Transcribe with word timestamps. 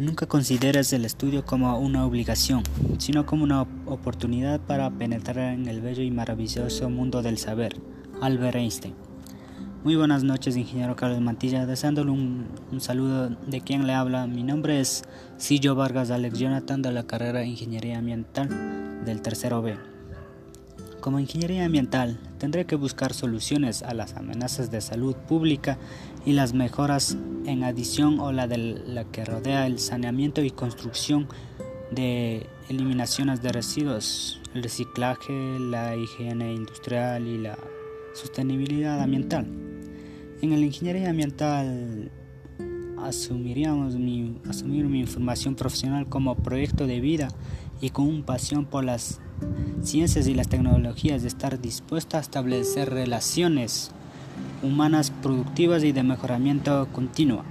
Nunca 0.00 0.24
consideres 0.24 0.94
el 0.94 1.04
estudio 1.04 1.44
como 1.44 1.78
una 1.78 2.06
obligación, 2.06 2.62
sino 2.96 3.26
como 3.26 3.44
una 3.44 3.66
oportunidad 3.84 4.58
para 4.58 4.88
penetrar 4.88 5.52
en 5.52 5.68
el 5.68 5.82
bello 5.82 6.02
y 6.02 6.10
maravilloso 6.10 6.88
mundo 6.88 7.20
del 7.20 7.36
saber. 7.36 7.76
Albert 8.22 8.56
Einstein. 8.56 8.94
Muy 9.84 9.96
buenas 9.96 10.24
noches, 10.24 10.56
ingeniero 10.56 10.96
Carlos 10.96 11.20
Mantilla. 11.20 11.66
Deseándole 11.66 12.12
un, 12.12 12.46
saludo 12.78 13.28
de 13.28 13.60
quien 13.60 13.86
le 13.86 13.92
habla. 13.92 14.26
Mi 14.26 14.42
nombre 14.42 14.80
es 14.80 15.02
Sillo 15.36 15.74
Vargas 15.74 16.10
Alex 16.10 16.38
Jonathan 16.38 16.80
de 16.80 16.92
la 16.92 17.02
carrera 17.02 17.40
de 17.40 17.48
Ingeniería 17.48 17.98
Ambiental 17.98 19.04
del 19.04 19.20
tercero 19.20 19.60
B. 19.60 19.76
Como 21.02 21.20
ingeniería 21.20 21.66
ambiental, 21.66 22.18
tendré 22.40 22.64
que 22.64 22.74
buscar 22.74 23.12
soluciones 23.12 23.82
a 23.82 23.92
las 23.92 24.16
amenazas 24.16 24.70
de 24.70 24.80
salud 24.80 25.14
pública 25.14 25.78
y 26.24 26.32
las 26.32 26.54
mejoras 26.54 27.18
en 27.44 27.62
adición 27.62 28.18
o 28.18 28.32
la 28.32 28.48
de 28.48 28.56
la 28.56 29.04
que 29.04 29.26
rodea 29.26 29.66
el 29.66 29.78
saneamiento 29.78 30.42
y 30.42 30.50
construcción 30.50 31.28
de 31.90 32.46
eliminaciones 32.70 33.42
de 33.42 33.52
residuos, 33.52 34.40
el 34.54 34.62
reciclaje, 34.62 35.58
la 35.60 35.94
higiene 35.96 36.54
industrial 36.54 37.26
y 37.26 37.36
la 37.36 37.58
sostenibilidad 38.14 39.02
ambiental. 39.02 39.46
En 40.40 40.50
la 40.50 40.64
ingeniería 40.64 41.10
ambiental 41.10 42.10
asumiríamos 43.02 43.96
mi, 43.96 44.40
asumir 44.48 44.86
mi 44.86 45.00
información 45.00 45.56
profesional 45.56 46.08
como 46.08 46.36
proyecto 46.36 46.86
de 46.86 47.00
vida 47.00 47.28
y 47.82 47.90
con 47.90 48.06
un 48.06 48.22
pasión 48.22 48.64
por 48.64 48.84
las 48.84 49.20
ciencias 49.82 50.26
y 50.26 50.34
las 50.34 50.48
tecnologías 50.48 51.22
de 51.22 51.28
estar 51.28 51.60
dispuesta 51.60 52.18
a 52.18 52.20
establecer 52.20 52.90
relaciones 52.90 53.90
humanas 54.62 55.10
productivas 55.10 55.84
y 55.84 55.92
de 55.92 56.02
mejoramiento 56.02 56.88
continuo. 56.92 57.42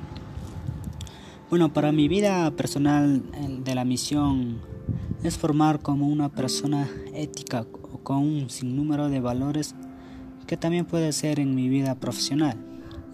Bueno, 1.50 1.74
para 1.74 1.92
mi 1.92 2.08
vida 2.08 2.52
personal 2.52 3.24
de 3.64 3.76
la 3.76 3.86
misión 3.86 4.60
es 5.24 5.38
formar 5.38 5.82
como 5.82 6.08
una 6.08 6.30
persona 6.30 6.88
ética 7.14 7.66
con 8.04 8.18
un 8.18 8.50
sinnúmero 8.50 9.10
de 9.10 9.20
valores 9.20 9.76
que 10.48 10.58
también 10.58 10.86
puede 10.86 11.12
ser 11.12 11.40
en 11.40 11.56
mi 11.56 11.70
vida 11.70 11.96
profesional 11.96 12.58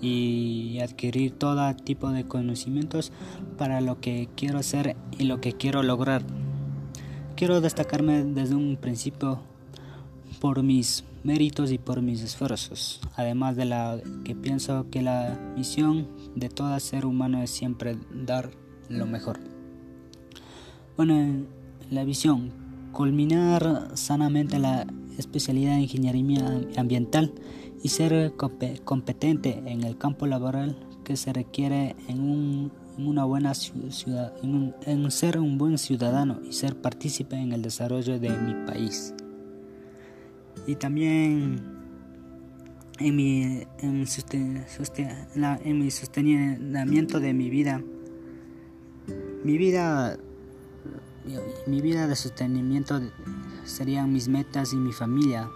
y 0.01 0.79
adquirir 0.81 1.31
todo 1.31 1.73
tipo 1.75 2.11
de 2.11 2.25
conocimientos 2.25 3.11
para 3.57 3.81
lo 3.81 3.99
que 3.99 4.29
quiero 4.35 4.59
hacer 4.59 4.95
y 5.17 5.23
lo 5.23 5.41
que 5.41 5.53
quiero 5.53 5.83
lograr. 5.83 6.23
Quiero 7.35 7.59
destacarme 7.59 8.23
desde 8.23 8.55
un 8.55 8.77
principio 8.77 9.41
por 10.39 10.63
mis 10.63 11.03
méritos 11.25 11.69
y 11.69 11.77
por 11.77 12.01
mis 12.01 12.21
esfuerzos, 12.21 13.01
además 13.17 13.57
de 13.57 13.65
la 13.65 13.99
que 14.23 14.35
pienso 14.35 14.89
que 14.89 15.01
la 15.01 15.37
misión 15.53 16.07
de 16.35 16.47
todo 16.47 16.79
ser 16.79 17.05
humano 17.05 17.43
es 17.43 17.49
siempre 17.49 17.97
dar 18.13 18.51
lo 18.87 19.05
mejor. 19.05 19.39
Bueno, 20.95 21.45
la 21.91 22.05
visión, 22.05 22.53
culminar 22.93 23.89
sanamente 23.95 24.57
la 24.57 24.87
especialidad 25.17 25.75
de 25.75 25.81
ingeniería 25.81 26.61
ambiental 26.77 27.33
y 27.83 27.89
ser 27.89 28.33
competente 28.85 29.61
en 29.65 29.83
el 29.83 29.97
campo 29.97 30.25
laboral 30.25 30.77
que 31.05 31.15
se 31.15 31.31
requiere 31.31 31.95
en 32.09 32.19
un 32.19 32.71
una 32.97 33.25
buena 33.25 33.53
ciudad, 33.53 34.33
en, 34.41 35.11
ser 35.11 35.37
un 35.39 35.57
buen 35.57 35.77
ciudadano 35.77 36.39
y 36.47 36.53
ser 36.53 36.75
partícipe 36.79 37.35
en 37.35 37.51
el 37.51 37.61
desarrollo 37.61 38.17
de 38.19 38.29
mi 38.29 38.65
país. 38.65 39.13
Y 40.65 40.75
también 40.75 41.61
en 42.99 43.15
mi, 43.15 43.63
en 43.79 43.99
mi 43.99 44.05
sostenimiento 45.91 47.19
de 47.19 47.33
mi 47.33 47.49
vida. 47.49 47.83
Mi 49.43 49.57
vida, 49.57 50.17
mi 51.67 51.81
vida 51.81 52.07
de 52.07 52.15
sostenimiento 52.15 53.01
serían 53.65 54.13
mis 54.13 54.27
metas 54.29 54.73
y 54.73 54.77
mi 54.77 54.93
familia, 54.93 55.49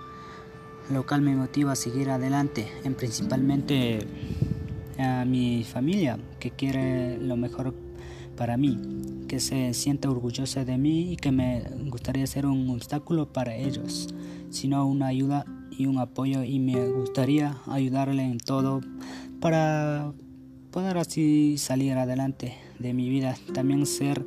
lo 0.92 1.08
cual 1.08 1.22
me 1.22 1.36
motiva 1.36 1.72
a 1.72 1.76
seguir 1.76 2.10
adelante, 2.12 2.68
en 2.84 2.94
principalmente 2.94 4.06
a 5.00 5.26
mi 5.26 5.64
familia 5.64 6.20
que 6.40 6.52
quiere 6.52 7.18
lo 7.18 7.38
mejor 7.38 7.74
para 8.36 8.58
mí, 8.58 8.78
que 9.28 9.40
se 9.40 9.74
siente 9.74 10.08
orgullosa 10.08 10.66
de 10.66 10.78
mí 10.78 11.14
y 11.14 11.16
que 11.16 11.32
me 11.32 11.64
gustaría 11.88 12.26
ser 12.28 12.46
un 12.46 12.70
obstáculo 12.70 13.32
para 13.32 13.56
ellos, 13.56 14.08
sino 14.50 14.86
una 14.88 15.08
ayuda 15.08 15.46
y 15.72 15.86
un 15.86 15.98
apoyo 15.98 16.44
y 16.44 16.60
me 16.60 16.90
gustaría 16.90 17.58
ayudarle 17.68 18.24
en 18.24 18.38
todo 18.38 18.82
para 19.40 20.14
poder 20.72 20.98
así 20.98 21.58
salir 21.58 21.94
adelante 21.94 22.56
de 22.80 22.94
mi 22.94 23.10
vida, 23.10 23.36
también 23.54 23.86
ser 23.86 24.26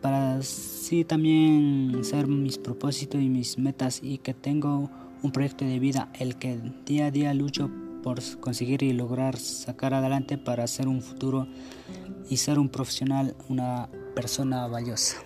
para 0.00 0.36
así 0.36 1.04
también 1.04 2.00
ser 2.02 2.26
mis 2.26 2.58
propósitos 2.58 3.20
y 3.20 3.28
mis 3.28 3.58
metas 3.58 4.00
y 4.02 4.18
que 4.18 4.34
tengo 4.34 4.90
un 5.22 5.32
proyecto 5.32 5.64
de 5.64 5.78
vida 5.78 6.10
el 6.18 6.36
que 6.36 6.60
día 6.86 7.06
a 7.06 7.10
día 7.10 7.34
lucho 7.34 7.70
por 8.02 8.20
conseguir 8.40 8.82
y 8.82 8.92
lograr 8.92 9.36
sacar 9.36 9.94
adelante 9.94 10.38
para 10.38 10.66
ser 10.66 10.88
un 10.88 11.02
futuro 11.02 11.46
y 12.28 12.36
ser 12.36 12.58
un 12.58 12.68
profesional, 12.68 13.34
una 13.48 13.88
persona 14.14 14.66
valiosa. 14.66 15.16